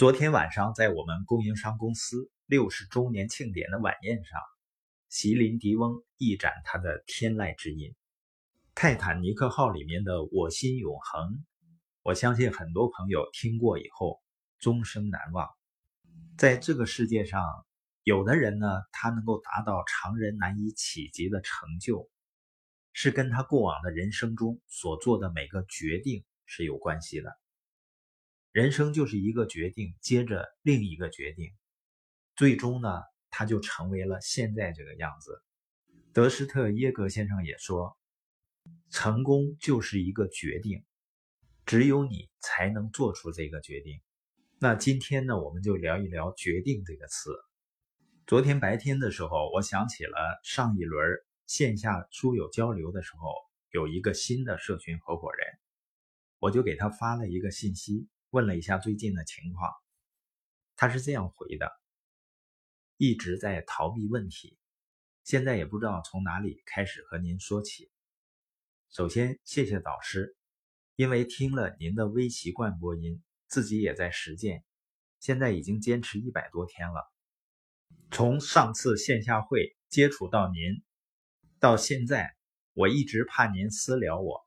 [0.00, 4.40] 昨天晚上，在我们供应商公司六十周年庆典的晚宴上，
[5.10, 7.94] 席琳迪翁一展他的天籁之音。
[8.74, 11.44] 泰坦尼克号里面的“我心永恒”，
[12.02, 14.22] 我相信很多朋友听过以后
[14.58, 15.46] 终生难忘。
[16.38, 17.44] 在这个世界上，
[18.02, 22.08] 有的人呢，他能够达到常人难以企及的成就，
[22.94, 27.38] 是跟他过往的人生中所做的每个决定是有关系的。
[28.52, 31.52] 人生就是一个决定接着另一个决定，
[32.34, 32.88] 最终呢，
[33.30, 35.40] 他就成为了现在这个样子。
[36.12, 37.96] 德施特耶格先生也说，
[38.90, 40.84] 成功就是一个决定，
[41.64, 44.00] 只有你才能做出这个决定。
[44.58, 47.30] 那今天呢，我们就聊一聊“决定”这个词。
[48.26, 51.00] 昨天白天的时候，我想起了上一轮
[51.46, 53.32] 线下书友交流的时候，
[53.70, 55.46] 有一个新的社群合伙人，
[56.40, 58.08] 我就给他发了一个信息。
[58.30, 59.72] 问了一下最近的情况，
[60.76, 61.70] 他是这样回的：
[62.96, 64.56] 一直在逃避问题，
[65.24, 67.90] 现在也不知道从哪里开始和您说起。
[68.90, 70.36] 首先，谢谢导师，
[70.94, 74.64] 因为听了您的微习惯播音，自己也在实践，
[75.18, 77.12] 现在已经坚持一百多天了。
[78.12, 80.82] 从上次线下会接触到您，
[81.58, 82.36] 到现在，
[82.74, 84.46] 我一直怕您私聊我，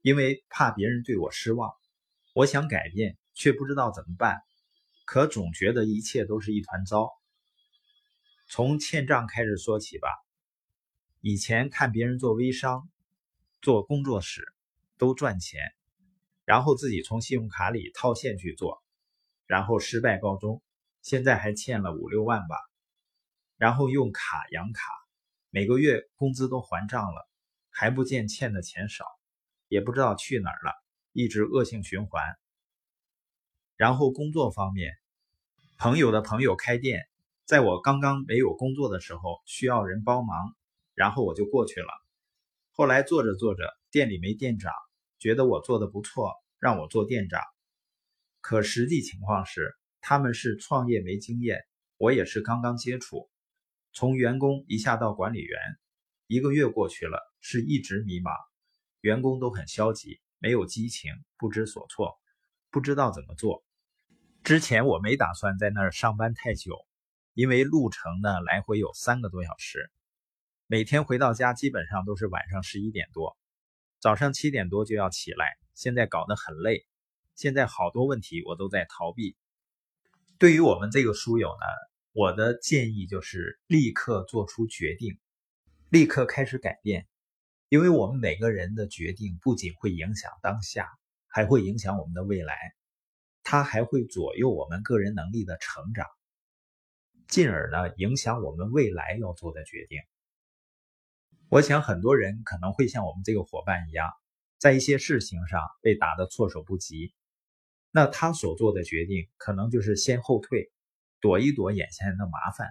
[0.00, 1.74] 因为怕别人对我失望。
[2.38, 4.40] 我想改变，却不知道怎么办，
[5.04, 7.10] 可总觉得一切都是一团糟。
[8.46, 10.08] 从欠账开始说起吧。
[11.20, 12.88] 以前看别人做微商、
[13.60, 14.54] 做工作室
[14.98, 15.60] 都赚钱，
[16.44, 18.84] 然后自己从信用卡里套现去做，
[19.46, 20.62] 然后失败告终，
[21.02, 22.56] 现在还欠了五六万吧。
[23.56, 24.92] 然后用卡养卡，
[25.50, 27.28] 每个月工资都还账了，
[27.68, 29.04] 还不见欠的钱少，
[29.66, 30.72] 也不知道去哪儿了。
[31.12, 32.22] 一直恶性循环。
[33.76, 34.92] 然后工作方面，
[35.78, 37.08] 朋友的朋友开店，
[37.44, 40.56] 在我刚刚没有工作的时候需要人帮忙，
[40.94, 41.88] 然后我就过去了。
[42.72, 44.72] 后来做着做着，店里没店长，
[45.18, 47.40] 觉得我做的不错，让我做店长。
[48.40, 51.64] 可实际情况是，他们是创业没经验，
[51.96, 53.28] 我也是刚刚接触，
[53.92, 55.60] 从员工一下到管理员，
[56.26, 58.32] 一个月过去了，是一直迷茫，
[59.00, 60.20] 员工都很消极。
[60.38, 62.18] 没有激情，不知所措，
[62.70, 63.64] 不知道怎么做。
[64.44, 66.86] 之前我没打算在那儿上班太久，
[67.34, 69.90] 因为路程呢来回有三个多小时，
[70.66, 73.36] 每天回到家基本上都是晚上十一点多，
[73.98, 75.56] 早上七点多就要起来。
[75.74, 76.86] 现在搞得很累，
[77.34, 79.36] 现在好多问题我都在逃避。
[80.38, 81.66] 对于我们这个书友呢，
[82.12, 85.18] 我的建议就是立刻做出决定，
[85.88, 87.06] 立刻开始改变。
[87.70, 90.88] 因为我们每个人的决定不仅会影响当下，
[91.26, 92.56] 还会影响我们的未来，
[93.42, 96.06] 它还会左右我们个人能力的成长，
[97.26, 99.98] 进而呢影响我们未来要做的决定。
[101.50, 104.10] 我想很多人可能会像我们这个伙伴一样，
[104.56, 107.12] 在一些事情上被打得措手不及，
[107.90, 110.72] 那他所做的决定可能就是先后退，
[111.20, 112.70] 躲一躲眼前的麻烦。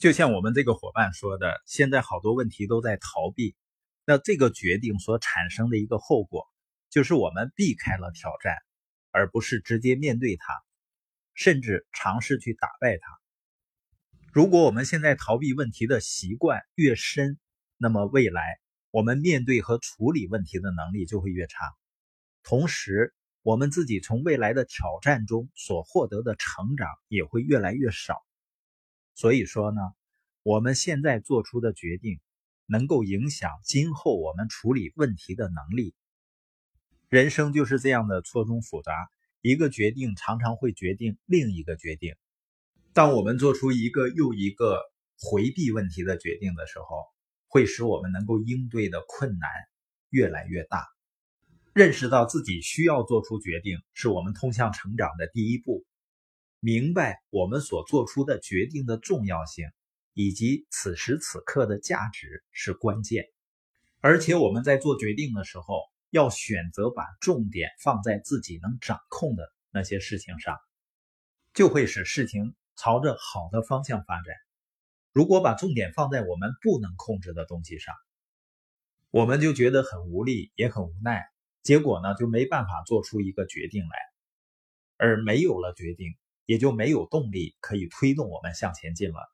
[0.00, 3.54] 就像我们这个伙伴说的，现在好多问题都在逃避。
[4.04, 6.44] 那这个决定所产生的一个后果，
[6.90, 8.56] 就是我们避开了挑战，
[9.12, 10.60] 而不是直接面对它，
[11.34, 13.06] 甚至尝试去打败它。
[14.32, 17.38] 如果我们现在逃避问题的习惯越深，
[17.76, 18.58] 那么未来
[18.90, 21.72] 我们面对和处理问题的能力就会越差，
[22.42, 28.20] 同时我们自己从未来的挑战中所获得的成长也会越来越少。
[29.14, 29.80] 所以说呢，
[30.42, 32.20] 我们现在做出的决定。
[32.66, 35.94] 能够影响今后我们处理问题的能力。
[37.08, 38.92] 人生就是这样的错综复杂，
[39.40, 42.14] 一个决定常常会决定另一个决定。
[42.92, 44.80] 当我们做出一个又一个
[45.18, 47.04] 回避问题的决定的时候，
[47.48, 49.50] 会使我们能够应对的困难
[50.08, 50.86] 越来越大。
[51.74, 55.84] 认识到自己需要做出决定，是我们通向成长的第一步。
[56.60, 59.66] 明白我们所做出的决定的重要性。
[60.14, 63.24] 以及此时此刻的价值是关键，
[64.00, 70.58] 而且我们在做决定的时候，要选择把重点放在自己能掌控的那些事情上，
[71.54, 74.34] 就会使事情朝着好的方向发展。
[75.12, 77.94] 如果把重点放在我们不能控制的东西上，
[79.10, 81.22] 我们就觉得很无力，也很无奈，
[81.62, 83.98] 结果呢就没办法做出一个决定来，
[84.98, 89.32] 而没有了决定，也就没有动力可以推动我们向前进了。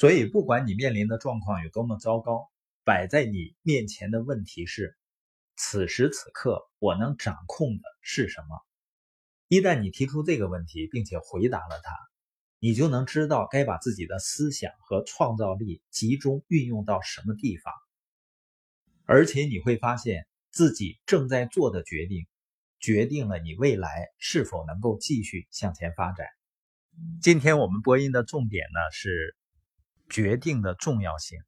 [0.00, 2.50] 所以，不管你面临的状况有多么糟糕，
[2.84, 4.96] 摆在你面前的问题是：
[5.56, 8.64] 此时此刻我能掌控的是什么？
[9.48, 11.94] 一旦你提出这个问题，并且回答了它，
[12.60, 17.70] 你就能知道该把自己的思想和创造力集中运用到什么地方。
[19.04, 22.26] 而且你会发现自己正在做的决定，
[22.78, 26.26] 决定了你未来是否能够继续向前发展。
[27.20, 29.36] 今天我们播音的重点呢是
[30.10, 31.38] 决定的重要性。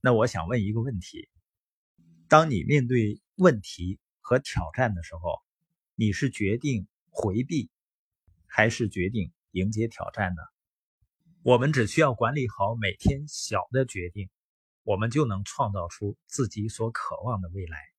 [0.00, 1.28] 那我想问一个问题：
[2.28, 5.42] 当你面对问题和挑战的时候，
[5.94, 7.70] 你是决定回避，
[8.46, 10.42] 还是决定迎接挑战呢？
[11.42, 14.30] 我们只需要管理好每天小的决定，
[14.84, 17.91] 我们就能创造出自己所渴望的未来。